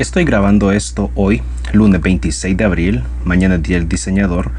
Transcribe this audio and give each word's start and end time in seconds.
Estoy 0.00 0.24
grabando 0.24 0.72
esto 0.72 1.10
hoy, 1.14 1.42
lunes 1.74 2.00
26 2.00 2.56
de 2.56 2.64
abril, 2.64 3.02
mañana 3.22 3.56
es 3.56 3.62
día 3.62 3.76
del 3.76 3.86
diseñador, 3.86 4.50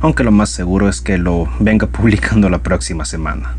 aunque 0.00 0.22
lo 0.22 0.30
más 0.30 0.50
seguro 0.50 0.88
es 0.88 1.00
que 1.00 1.18
lo 1.18 1.48
venga 1.58 1.86
publicando 1.88 2.48
la 2.48 2.58
próxima 2.58 3.04
semana. 3.04 3.56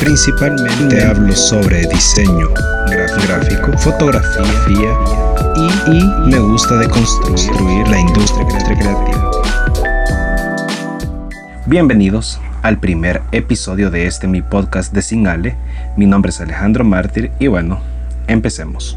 Principalmente 0.00 1.02
hablo 1.02 1.34
sobre 1.34 1.86
diseño 1.86 2.50
gráfico, 3.26 3.72
fotografía 3.78 4.98
y, 5.86 6.30
me 6.30 6.38
gusta 6.38 6.76
deconstruir 6.76 7.88
la 7.88 8.00
industria 8.00 8.46
creativa. 8.66 9.30
Bienvenidos 11.64 12.38
al 12.60 12.78
primer 12.78 13.22
episodio 13.32 13.90
de 13.90 14.06
este 14.06 14.26
mi 14.26 14.42
podcast 14.42 14.92
de 14.92 15.00
Sinale. 15.00 15.56
Mi 15.96 16.04
nombre 16.04 16.28
es 16.28 16.40
Alejandro 16.42 16.84
Mártir 16.84 17.30
y 17.40 17.46
bueno, 17.46 17.80
Empecemos. 18.32 18.96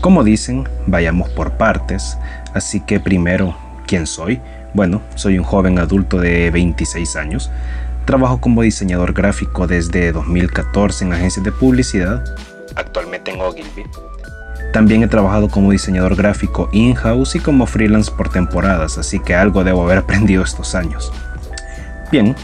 Como 0.00 0.22
dicen, 0.22 0.68
vayamos 0.86 1.28
por 1.30 1.54
partes, 1.54 2.16
así 2.54 2.78
que 2.78 3.00
primero, 3.00 3.56
¿quién 3.88 4.06
soy? 4.06 4.40
Bueno, 4.72 5.02
soy 5.16 5.36
un 5.36 5.44
joven 5.44 5.80
adulto 5.80 6.20
de 6.20 6.48
26 6.52 7.16
años. 7.16 7.50
Trabajo 8.04 8.40
como 8.40 8.62
diseñador 8.62 9.14
gráfico 9.14 9.66
desde 9.66 10.12
2014 10.12 11.04
en 11.04 11.12
agencias 11.12 11.44
de 11.44 11.50
publicidad, 11.50 12.24
actualmente 12.76 13.32
en 13.32 13.40
Ogilvy. 13.40 13.82
También 14.72 15.02
he 15.02 15.08
trabajado 15.08 15.48
como 15.48 15.72
diseñador 15.72 16.14
gráfico 16.14 16.68
in-house 16.72 17.34
y 17.34 17.40
como 17.40 17.66
freelance 17.66 18.12
por 18.12 18.28
temporadas, 18.28 18.96
así 18.96 19.18
que 19.18 19.34
algo 19.34 19.64
debo 19.64 19.82
haber 19.82 19.98
aprendido 20.04 20.44
estos 20.44 20.76
años. 20.76 21.12
Bien, 22.12 22.36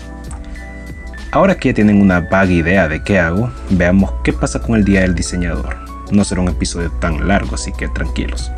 ahora 1.31 1.55
que 1.57 1.69
ya 1.69 1.77
tienen 1.77 2.01
una 2.03 2.19
vaga 2.23 2.51
idea 2.51 2.89
de 2.89 3.05
qué 3.05 3.21
hago, 3.21 3.53
veamos 3.71 4.13
qué 4.25 4.33
pasa 4.33 4.59
con 4.59 4.75
el 4.75 4.85
Día 4.85 5.03
del 5.03 5.15
Diseñador 5.15 5.88
no 6.13 6.25
será 6.25 6.41
un 6.41 6.49
episodio 6.49 6.91
tan 7.01 7.29
largo, 7.29 7.55
así 7.55 7.73
que 7.73 7.89
tranquilos. 7.89 8.51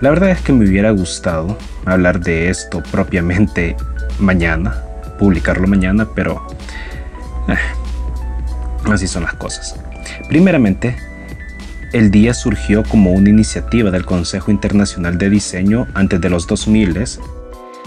La 0.00 0.10
verdad 0.10 0.30
es 0.30 0.40
que 0.40 0.52
me 0.52 0.66
hubiera 0.66 0.90
gustado 0.92 1.58
hablar 1.84 2.20
de 2.20 2.48
esto 2.48 2.82
propiamente 2.90 3.76
mañana, 4.18 4.82
publicarlo 5.18 5.66
mañana, 5.66 6.08
pero 6.14 6.46
eh, 7.48 7.56
así 8.90 9.06
son 9.06 9.24
las 9.24 9.34
cosas. 9.34 9.76
Primeramente, 10.28 10.96
el 11.92 12.10
día 12.10 12.34
surgió 12.34 12.82
como 12.84 13.12
una 13.12 13.28
iniciativa 13.28 13.90
del 13.90 14.06
Consejo 14.06 14.50
Internacional 14.50 15.18
de 15.18 15.28
Diseño 15.28 15.86
antes 15.92 16.20
de 16.20 16.30
los 16.30 16.46
2000. 16.46 17.06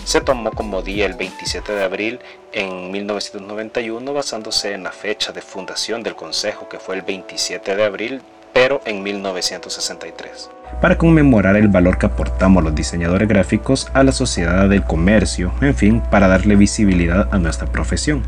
Se 0.04 0.20
tomó 0.20 0.52
como 0.52 0.82
día 0.82 1.06
el 1.06 1.14
27 1.14 1.72
de 1.72 1.84
abril 1.84 2.20
en 2.52 2.92
1991 2.92 4.14
basándose 4.14 4.74
en 4.74 4.84
la 4.84 4.92
fecha 4.92 5.32
de 5.32 5.42
fundación 5.42 6.04
del 6.04 6.16
Consejo 6.16 6.68
que 6.68 6.80
fue 6.80 6.96
el 6.96 7.02
27 7.02 7.76
de 7.76 7.84
abril 7.86 8.22
pero 8.54 8.82
en 8.86 9.04
1963 9.04 10.50
para 10.84 10.98
conmemorar 10.98 11.56
el 11.56 11.70
valor 11.70 11.98
que 11.98 12.08
aportamos 12.08 12.62
los 12.62 12.76
diseñadores 12.76 13.28
gráficos 13.28 13.88
a 13.94 14.04
la 14.04 14.12
sociedad 14.12 14.68
del 14.68 14.84
comercio, 14.84 15.54
en 15.62 15.76
fin, 15.76 16.02
para 16.12 16.28
darle 16.28 16.58
visibilidad 16.58 17.30
a 17.32 17.38
nuestra 17.38 17.68
profesión. 17.68 18.22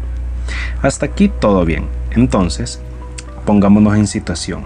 Hasta 0.82 1.08
aquí 1.08 1.28
todo 1.28 1.66
bien. 1.66 1.88
Entonces, 2.12 2.80
pongámonos 3.46 3.98
en 3.98 4.08
situación. 4.08 4.64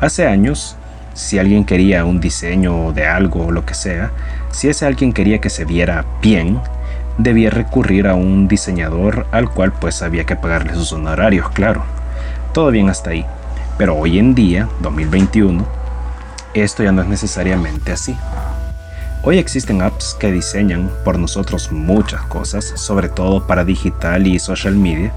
Hace 0.00 0.26
años, 0.26 0.76
si 1.14 1.38
alguien 1.38 1.64
quería 1.64 2.04
un 2.04 2.20
diseño 2.20 2.92
de 2.92 3.06
algo 3.06 3.46
o 3.46 3.52
lo 3.52 3.64
que 3.64 3.74
sea, 3.74 4.10
si 4.50 4.68
ese 4.68 4.84
alguien 4.84 5.12
quería 5.12 5.40
que 5.40 5.50
se 5.50 5.64
viera 5.64 6.04
bien, 6.20 6.58
debía 7.18 7.50
recurrir 7.50 8.08
a 8.08 8.14
un 8.14 8.48
diseñador 8.48 9.26
al 9.30 9.48
cual 9.48 9.72
pues 9.72 10.02
había 10.02 10.24
que 10.24 10.34
pagarle 10.34 10.74
sus 10.74 10.92
honorarios, 10.92 11.50
claro. 11.50 11.84
Todo 12.52 12.72
bien 12.72 12.88
hasta 12.88 13.10
ahí. 13.10 13.24
Pero 13.76 13.96
hoy 13.96 14.18
en 14.18 14.34
día, 14.34 14.68
2021, 14.80 15.66
esto 16.54 16.84
ya 16.84 16.92
no 16.92 17.02
es 17.02 17.08
necesariamente 17.08 17.90
así. 17.90 18.16
Hoy 19.22 19.38
existen 19.38 19.82
apps 19.82 20.16
que 20.20 20.30
diseñan 20.30 20.90
por 21.04 21.18
nosotros 21.18 21.72
muchas 21.72 22.22
cosas, 22.22 22.64
sobre 22.76 23.08
todo 23.08 23.46
para 23.46 23.64
digital 23.64 24.26
y 24.26 24.38
social 24.38 24.76
media, 24.76 25.12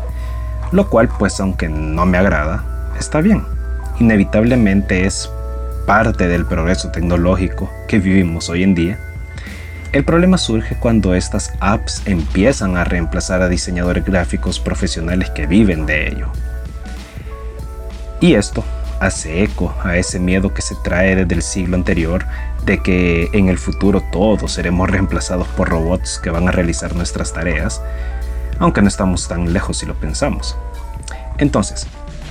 lo 0.72 0.90
cual 0.90 1.10
pues 1.20 1.40
aunque 1.40 1.70
no 1.70 2.06
me 2.06 2.18
agrada, 2.18 2.64
está 2.98 3.22
bien. 3.22 3.44
Inevitablemente 4.00 5.06
es 5.06 5.30
parte 5.86 6.28
del 6.28 6.46
progreso 6.46 6.90
tecnológico 6.90 7.70
que 7.88 8.00
vivimos 8.00 8.50
hoy 8.50 8.64
en 8.64 8.74
día. 8.74 9.00
El 9.92 10.04
problema 10.04 10.38
surge 10.38 10.78
cuando 10.80 11.14
estas 11.14 11.54
apps 11.60 12.02
empiezan 12.06 12.76
a 12.76 12.84
reemplazar 12.84 13.42
a 13.42 13.50
diseñadores 13.50 14.04
gráficos 14.04 14.60
profesionales 14.60 15.30
que 15.30 15.48
viven 15.48 15.86
de 15.86 16.08
ello. 16.08 16.28
Y 18.20 18.34
esto 18.34 18.64
hace 19.00 19.44
eco 19.44 19.76
a 19.84 19.98
ese 19.98 20.20
miedo 20.20 20.54
que 20.54 20.62
se 20.62 20.76
trae 20.76 21.16
desde 21.16 21.36
el 21.36 21.42
siglo 21.44 21.76
anterior 21.76 22.26
de 22.66 22.82
que 22.82 23.30
en 23.34 23.48
el 23.48 23.58
futuro 23.58 24.02
todos 24.12 24.52
seremos 24.52 24.90
reemplazados 24.90 25.48
por 25.50 25.70
robots 25.70 26.20
que 26.22 26.30
van 26.30 26.48
a 26.48 26.52
realizar 26.52 26.96
nuestras 26.96 27.32
tareas, 27.32 27.82
aunque 28.60 28.82
no 28.82 28.88
estamos 28.88 29.28
tan 29.28 29.54
lejos 29.54 29.78
si 29.78 29.86
lo 29.86 29.94
pensamos. 29.94 30.58
Entonces, 31.38 31.88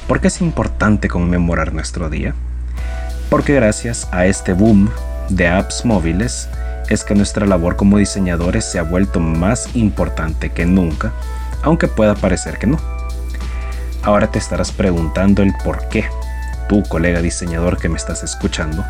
¿por 0.08 0.20
qué 0.20 0.26
es 0.26 0.40
importante 0.40 1.08
conmemorar 1.08 1.72
nuestro 1.72 2.10
día? 2.10 2.34
Porque 3.30 3.54
gracias 3.54 4.08
a 4.10 4.26
este 4.26 4.52
boom 4.52 4.90
de 5.28 5.48
apps 5.48 5.84
móviles 5.84 6.48
es 6.88 7.04
que 7.04 7.14
nuestra 7.14 7.46
labor 7.46 7.76
como 7.76 7.98
diseñadores 7.98 8.64
se 8.64 8.78
ha 8.78 8.82
vuelto 8.82 9.20
más 9.20 9.74
importante 9.74 10.50
que 10.50 10.66
nunca, 10.66 11.12
aunque 11.62 11.88
pueda 11.88 12.14
parecer 12.14 12.58
que 12.58 12.66
no. 12.66 12.95
Ahora 14.06 14.28
te 14.28 14.38
estarás 14.38 14.70
preguntando 14.70 15.42
el 15.42 15.52
por 15.64 15.88
qué, 15.88 16.04
tú 16.68 16.84
colega 16.84 17.20
diseñador 17.20 17.76
que 17.76 17.88
me 17.88 17.96
estás 17.96 18.22
escuchando. 18.22 18.84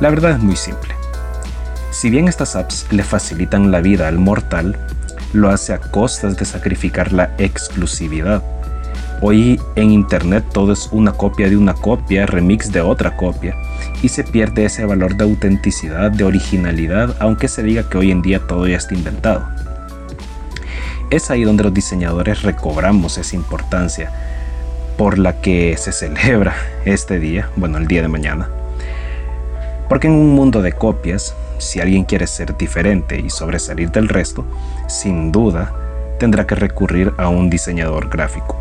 La 0.00 0.10
verdad 0.10 0.32
es 0.32 0.38
muy 0.38 0.54
simple. 0.54 0.94
Si 1.90 2.10
bien 2.10 2.28
estas 2.28 2.56
apps 2.56 2.86
le 2.90 3.02
facilitan 3.02 3.70
la 3.70 3.80
vida 3.80 4.06
al 4.06 4.18
mortal, 4.18 4.76
lo 5.32 5.48
hace 5.48 5.72
a 5.72 5.78
costas 5.78 6.36
de 6.36 6.44
sacrificar 6.44 7.10
la 7.10 7.32
exclusividad. 7.38 8.42
Hoy 9.22 9.58
en 9.76 9.92
Internet 9.92 10.44
todo 10.52 10.74
es 10.74 10.90
una 10.92 11.12
copia 11.12 11.48
de 11.48 11.56
una 11.56 11.72
copia, 11.72 12.26
remix 12.26 12.70
de 12.70 12.82
otra 12.82 13.16
copia, 13.16 13.54
y 14.02 14.10
se 14.10 14.24
pierde 14.24 14.66
ese 14.66 14.84
valor 14.84 15.16
de 15.16 15.24
autenticidad, 15.24 16.10
de 16.10 16.24
originalidad, 16.24 17.16
aunque 17.18 17.48
se 17.48 17.62
diga 17.62 17.88
que 17.88 17.96
hoy 17.96 18.10
en 18.10 18.20
día 18.20 18.46
todo 18.46 18.68
ya 18.68 18.76
está 18.76 18.94
inventado. 18.94 19.42
Es 21.08 21.30
ahí 21.30 21.44
donde 21.44 21.64
los 21.64 21.72
diseñadores 21.72 22.42
recobramos 22.42 23.16
esa 23.16 23.36
importancia, 23.36 24.12
por 25.00 25.18
la 25.18 25.40
que 25.40 25.78
se 25.78 25.92
celebra 25.92 26.54
este 26.84 27.18
día, 27.18 27.48
bueno, 27.56 27.78
el 27.78 27.86
día 27.86 28.02
de 28.02 28.08
mañana. 28.08 28.50
Porque 29.88 30.08
en 30.08 30.12
un 30.12 30.34
mundo 30.34 30.60
de 30.60 30.74
copias, 30.74 31.34
si 31.56 31.80
alguien 31.80 32.04
quiere 32.04 32.26
ser 32.26 32.54
diferente 32.58 33.18
y 33.18 33.30
sobresalir 33.30 33.90
del 33.92 34.10
resto, 34.10 34.44
sin 34.88 35.32
duda 35.32 35.72
tendrá 36.18 36.46
que 36.46 36.54
recurrir 36.54 37.14
a 37.16 37.30
un 37.30 37.48
diseñador 37.48 38.10
gráfico. 38.10 38.58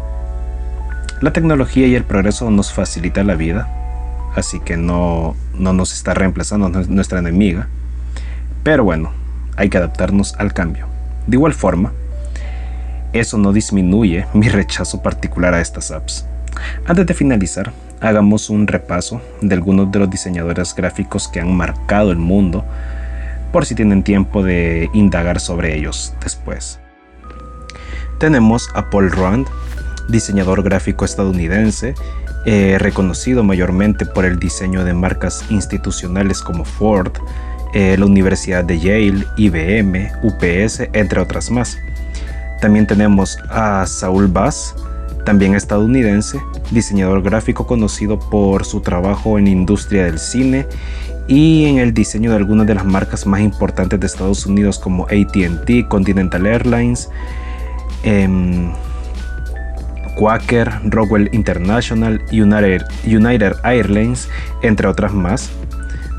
La 1.20 1.34
tecnología 1.34 1.88
y 1.88 1.96
el 1.96 2.06
progreso 2.06 2.50
nos 2.50 2.72
facilita 2.72 3.22
la 3.26 3.36
vida, 3.36 4.32
así 4.34 4.62
que 4.62 4.78
no, 4.78 5.36
no 5.56 5.74
nos 5.74 5.92
está 5.92 6.14
reemplazando 6.14 6.70
nuestra 6.70 7.20
enemiga. 7.20 7.68
Pero 8.64 8.86
bueno, 8.86 9.12
hay 9.58 9.68
que 9.68 9.78
adaptarnos 9.78 10.36
al 10.36 10.54
cambio. 10.54 10.88
De 11.28 11.36
igual 11.36 11.54
forma, 11.54 11.92
eso 13.12 13.38
no 13.38 13.52
disminuye 13.52 14.26
mi 14.34 14.48
rechazo 14.48 15.04
particular 15.04 15.54
a 15.54 15.60
estas 15.60 15.92
apps. 15.92 16.29
Antes 16.86 17.06
de 17.06 17.14
finalizar, 17.14 17.72
hagamos 18.02 18.50
un 18.50 18.68
repaso 18.68 19.22
de 19.42 19.56
algunos 19.56 19.92
de 19.92 20.00
los 20.00 20.10
diseñadores 20.10 20.74
gráficos 20.76 21.28
que 21.28 21.40
han 21.40 21.56
marcado 21.56 22.12
el 22.12 22.18
mundo, 22.18 22.66
por 23.52 23.66
si 23.66 23.76
tienen 23.76 24.04
tiempo 24.04 24.44
de 24.44 24.90
indagar 24.94 25.40
sobre 25.40 25.76
ellos 25.78 26.14
después. 26.24 26.80
Tenemos 28.20 28.70
a 28.74 28.90
Paul 28.90 29.12
Rand, 29.12 29.48
diseñador 30.10 30.64
gráfico 30.64 31.06
estadounidense, 31.06 31.96
eh, 32.46 32.78
reconocido 32.80 33.44
mayormente 33.44 34.06
por 34.06 34.26
el 34.26 34.40
diseño 34.40 34.84
de 34.84 34.94
marcas 34.94 35.44
institucionales 35.50 36.42
como 36.42 36.66
Ford, 36.66 37.12
eh, 37.74 37.96
la 37.98 38.06
Universidad 38.06 38.64
de 38.64 38.80
Yale, 38.80 39.26
IBM, 39.38 40.12
UPS, 40.24 40.90
entre 40.94 41.20
otras 41.20 41.52
más. 41.52 41.78
También 42.62 42.88
tenemos 42.88 43.38
a 43.50 43.86
Saul 43.86 44.28
Bass, 44.28 44.76
también 45.26 45.56
estadounidense, 45.56 46.40
diseñador 46.72 47.22
gráfico 47.22 47.68
conocido 47.68 48.20
por 48.20 48.66
su 48.66 48.82
trabajo 48.82 49.38
en 49.38 49.46
la 49.46 49.52
industria 49.52 50.06
del 50.06 50.20
cine 50.20 50.66
y 51.28 51.66
en 51.66 51.78
el 51.78 51.94
diseño 51.94 52.32
de 52.32 52.38
algunas 52.38 52.66
de 52.66 52.76
las 52.76 52.86
marcas 52.86 53.28
más 53.28 53.42
importantes 53.42 54.00
de 54.00 54.08
Estados 54.08 54.46
Unidos 54.46 54.80
como 54.80 55.06
ATT, 55.06 55.88
Continental 55.88 56.46
Airlines, 56.46 57.10
em, 58.04 58.72
Quaker, 60.18 60.72
Rockwell 60.86 61.30
International, 61.32 62.20
United, 62.32 62.82
United 63.06 63.54
Airlines, 63.64 64.28
entre 64.64 64.88
otras 64.88 65.14
más. 65.14 65.52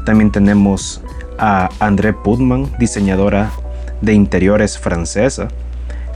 También 0.06 0.30
tenemos 0.30 1.02
a 1.38 1.68
André 1.80 2.12
Putman, 2.12 2.70
diseñadora 2.78 3.50
de 4.00 4.14
interiores 4.14 4.78
francesa, 4.78 5.48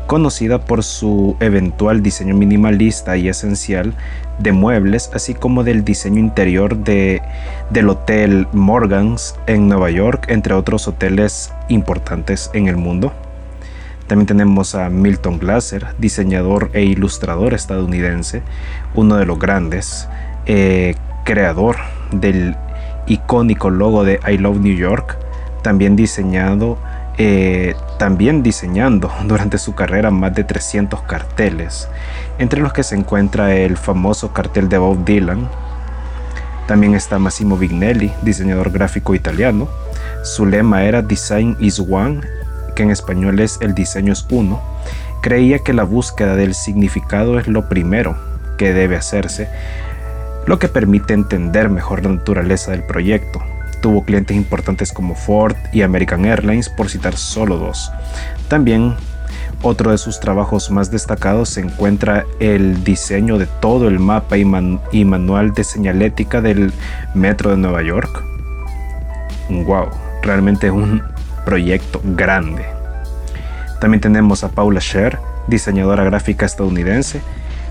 conocida 0.06 0.60
por 0.64 0.82
su 0.82 1.36
eventual 1.40 2.02
diseño 2.02 2.34
minimalista 2.34 3.16
y 3.16 3.28
esencial 3.28 3.94
de 4.38 4.52
muebles, 4.52 5.10
así 5.14 5.34
como 5.34 5.64
del 5.64 5.84
diseño 5.84 6.18
interior 6.18 6.76
de, 6.76 7.22
del 7.70 7.88
Hotel 7.88 8.46
Morgans 8.52 9.36
en 9.46 9.68
Nueva 9.68 9.90
York, 9.90 10.26
entre 10.28 10.54
otros 10.54 10.88
hoteles 10.88 11.52
importantes 11.68 12.50
en 12.52 12.68
el 12.68 12.76
mundo. 12.76 13.12
También 14.06 14.26
tenemos 14.26 14.74
a 14.74 14.90
Milton 14.90 15.38
Glaser, 15.38 15.86
diseñador 15.98 16.70
e 16.74 16.82
ilustrador 16.82 17.54
estadounidense, 17.54 18.42
uno 18.94 19.16
de 19.16 19.24
los 19.24 19.38
grandes, 19.38 20.08
eh, 20.46 20.94
creador 21.24 21.76
del 22.12 22.54
icónico 23.06 23.70
logo 23.70 24.04
de 24.04 24.20
I 24.30 24.36
Love 24.38 24.58
New 24.58 24.76
York, 24.76 25.16
también 25.62 25.96
diseñado 25.96 26.78
eh, 27.16 27.74
también 27.98 28.42
diseñando 28.42 29.10
durante 29.26 29.58
su 29.58 29.74
carrera 29.74 30.10
más 30.10 30.34
de 30.34 30.44
300 30.44 31.02
carteles, 31.02 31.88
entre 32.38 32.60
los 32.60 32.72
que 32.72 32.82
se 32.82 32.96
encuentra 32.96 33.54
el 33.54 33.76
famoso 33.76 34.32
cartel 34.32 34.68
de 34.68 34.78
Bob 34.78 35.04
Dylan. 35.04 35.48
También 36.66 36.94
está 36.94 37.18
Massimo 37.18 37.58
Vignelli, 37.58 38.12
diseñador 38.22 38.70
gráfico 38.70 39.14
italiano. 39.14 39.68
Su 40.22 40.46
lema 40.46 40.84
era 40.84 41.02
Design 41.02 41.56
is 41.60 41.78
One, 41.78 42.22
que 42.74 42.82
en 42.82 42.90
español 42.90 43.38
es 43.40 43.58
El 43.60 43.74
diseño 43.74 44.12
es 44.12 44.26
uno. 44.30 44.62
Creía 45.20 45.58
que 45.58 45.74
la 45.74 45.84
búsqueda 45.84 46.36
del 46.36 46.54
significado 46.54 47.38
es 47.38 47.46
lo 47.48 47.68
primero 47.68 48.16
que 48.56 48.72
debe 48.72 48.96
hacerse, 48.96 49.48
lo 50.46 50.58
que 50.58 50.68
permite 50.68 51.14
entender 51.14 51.68
mejor 51.68 52.02
la 52.02 52.10
naturaleza 52.10 52.70
del 52.70 52.84
proyecto, 52.84 53.42
Tuvo 53.84 54.02
clientes 54.02 54.34
importantes 54.34 54.94
como 54.94 55.14
Ford 55.14 55.56
y 55.70 55.82
American 55.82 56.24
Airlines, 56.24 56.70
por 56.70 56.88
citar 56.88 57.18
solo 57.18 57.58
dos. 57.58 57.92
También 58.48 58.94
otro 59.60 59.90
de 59.90 59.98
sus 59.98 60.20
trabajos 60.20 60.70
más 60.70 60.90
destacados 60.90 61.50
se 61.50 61.60
encuentra 61.60 62.24
el 62.40 62.82
diseño 62.82 63.36
de 63.36 63.44
todo 63.44 63.88
el 63.88 64.00
mapa 64.00 64.38
y, 64.38 64.46
manual 65.04 65.52
de 65.52 65.64
señalética 65.64 66.40
del 66.40 66.72
metro 67.12 67.50
de 67.50 67.58
Nueva 67.58 67.82
York. 67.82 68.24
Wow, 69.50 69.90
realmente 70.22 70.70
un 70.70 71.02
proyecto 71.44 72.00
grande. 72.02 72.64
También 73.82 74.00
tenemos 74.00 74.44
a 74.44 74.48
Paula 74.48 74.80
Scher, 74.80 75.18
diseñadora 75.46 76.04
gráfica 76.04 76.46
estadounidense. 76.46 77.20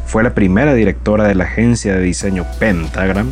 Fue 0.05 0.21
la 0.21 0.35
primera 0.35 0.75
directora 0.75 1.27
de 1.27 1.33
la 1.33 1.45
agencia 1.45 1.95
de 1.95 2.01
diseño 2.01 2.45
Pentagram 2.59 3.31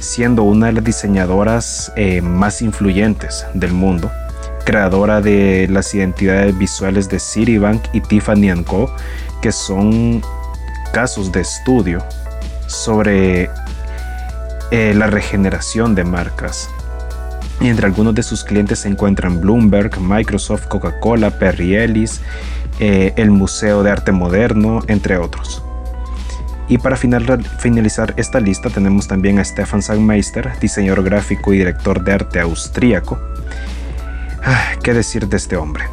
siendo 0.00 0.42
una 0.42 0.66
de 0.66 0.72
las 0.72 0.84
diseñadoras 0.84 1.92
eh, 1.96 2.20
más 2.20 2.62
influyentes 2.62 3.46
del 3.54 3.72
mundo, 3.72 4.10
creadora 4.64 5.20
de 5.20 5.68
las 5.70 5.94
identidades 5.94 6.56
visuales 6.56 7.08
de 7.08 7.18
Citibank 7.18 7.82
y 7.92 8.00
Tiffany 8.00 8.64
Co., 8.64 8.94
que 9.40 9.52
son 9.52 10.22
casos 10.92 11.30
de 11.32 11.42
estudio 11.42 12.02
sobre 12.66 13.50
eh, 14.70 14.94
la 14.94 15.06
regeneración 15.06 15.94
de 15.94 16.04
marcas. 16.04 16.68
Y 17.60 17.68
entre 17.68 17.86
algunos 17.86 18.14
de 18.14 18.22
sus 18.22 18.44
clientes 18.44 18.80
se 18.80 18.88
encuentran 18.88 19.40
Bloomberg, 19.40 19.98
Microsoft, 20.00 20.66
Coca-Cola, 20.66 21.38
Perry 21.38 21.76
Ellis, 21.76 22.20
eh, 22.80 23.14
el 23.16 23.30
Museo 23.30 23.82
de 23.82 23.90
Arte 23.90 24.12
Moderno, 24.12 24.82
entre 24.88 25.16
otros. 25.16 25.62
Y 26.68 26.78
para 26.78 26.96
finalizar 26.96 28.14
esta 28.16 28.40
lista 28.40 28.70
tenemos 28.70 29.06
también 29.06 29.38
a 29.38 29.44
Stefan 29.44 29.82
Sangmeister, 29.82 30.58
diseñador 30.60 31.04
gráfico 31.04 31.52
y 31.52 31.58
director 31.58 32.02
de 32.02 32.12
arte 32.12 32.40
austríaco. 32.40 33.18
Ah, 34.44 34.72
¿Qué 34.82 34.92
decir 34.92 35.28
de 35.28 35.36
este 35.36 35.56
hombre? 35.56 35.84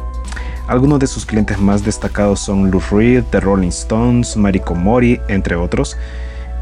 Algunos 0.66 0.98
de 0.98 1.06
sus 1.06 1.26
clientes 1.26 1.60
más 1.60 1.84
destacados 1.84 2.40
son 2.40 2.70
Lou 2.70 2.82
Reed, 2.90 3.24
The 3.30 3.40
Rolling 3.40 3.68
Stones, 3.68 4.36
Mariko 4.36 4.74
Mori, 4.74 5.20
entre 5.28 5.56
otros. 5.56 5.96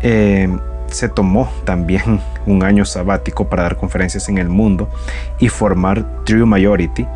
Eh, 0.02 0.48
se 0.88 1.08
tomó 1.08 1.50
también 1.64 2.20
un 2.46 2.62
año 2.64 2.84
sabático 2.84 3.48
para 3.48 3.62
dar 3.62 3.76
conferencias 3.76 4.28
en 4.28 4.38
el 4.38 4.48
mundo 4.48 4.90
y 5.38 5.48
formar 5.48 6.24
True 6.24 6.44
Majority, 6.44 7.06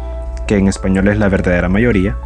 que 0.46 0.56
en 0.56 0.68
español 0.68 1.08
es 1.08 1.18
la 1.18 1.28
verdadera 1.28 1.68
mayoría, 1.68 2.16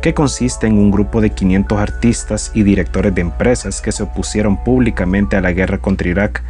que 0.00 0.14
consiste 0.14 0.66
en 0.66 0.78
un 0.78 0.90
grupo 0.90 1.20
de 1.20 1.30
500 1.30 1.78
artistas 1.78 2.50
y 2.54 2.62
directores 2.62 3.14
de 3.14 3.20
empresas 3.20 3.80
que 3.80 3.92
se 3.92 4.02
opusieron 4.02 4.62
públicamente 4.64 5.36
a 5.36 5.40
la 5.40 5.52
guerra 5.52 5.78
contra 5.78 6.08
Irak, 6.08 6.42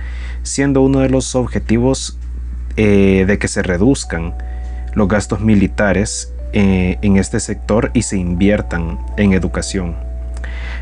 siendo 0.42 0.82
uno 0.82 1.00
de 1.00 1.08
los 1.08 1.34
objetivos 1.34 2.18
eh, 2.76 3.24
de 3.26 3.38
que 3.38 3.48
se 3.48 3.62
reduzcan 3.62 4.34
los 4.94 5.08
gastos 5.08 5.40
militares 5.40 6.32
eh, 6.52 6.98
en 7.02 7.16
este 7.16 7.40
sector 7.40 7.90
y 7.92 8.02
se 8.02 8.16
inviertan 8.16 8.98
en 9.16 9.32
educación. 9.32 9.96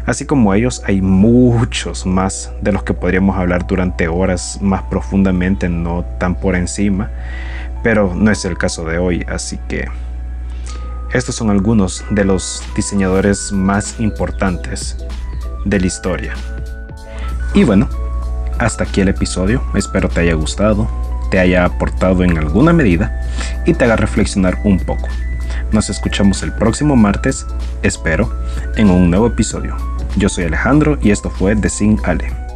Así 0.06 0.24
como 0.24 0.54
ellos, 0.54 0.82
hay 0.86 1.02
muchos 1.02 2.06
más 2.06 2.52
de 2.62 2.72
los 2.72 2.82
que 2.82 2.94
podríamos 2.94 3.36
hablar 3.36 3.66
durante 3.66 4.08
horas 4.08 4.58
más 4.62 4.82
profundamente, 4.84 5.68
no 5.68 6.04
tan 6.18 6.34
por 6.34 6.56
encima, 6.56 7.10
pero 7.82 8.14
no 8.14 8.30
es 8.30 8.44
el 8.44 8.56
caso 8.56 8.84
de 8.84 8.98
hoy, 8.98 9.24
así 9.28 9.58
que 9.68 9.88
estos 11.12 11.34
son 11.34 11.50
algunos 11.50 12.04
de 12.10 12.24
los 12.24 12.62
diseñadores 12.76 13.52
más 13.52 13.98
importantes 13.98 14.96
de 15.64 15.80
la 15.80 15.86
historia. 15.86 16.34
Y 17.54 17.64
bueno, 17.64 17.88
hasta 18.58 18.84
aquí 18.84 19.00
el 19.00 19.08
episodio. 19.08 19.62
Espero 19.74 20.08
te 20.08 20.20
haya 20.20 20.34
gustado, 20.34 20.88
te 21.30 21.38
haya 21.38 21.64
aportado 21.64 22.24
en 22.24 22.36
alguna 22.36 22.72
medida 22.72 23.22
y 23.64 23.74
te 23.74 23.84
haga 23.84 23.96
reflexionar 23.96 24.58
un 24.64 24.78
poco. 24.78 25.08
Nos 25.72 25.90
escuchamos 25.90 26.42
el 26.42 26.52
próximo 26.52 26.96
martes, 26.96 27.46
espero, 27.82 28.32
en 28.76 28.90
un 28.90 29.10
nuevo 29.10 29.26
episodio. 29.26 29.76
Yo 30.16 30.28
soy 30.28 30.44
Alejandro 30.44 30.98
y 31.02 31.10
esto 31.10 31.30
fue 31.30 31.54
The 31.56 31.68
Sing 31.68 31.98
Ale. 32.04 32.47